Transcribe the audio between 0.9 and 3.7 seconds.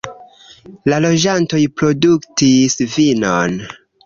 La loĝantoj produktis vinon.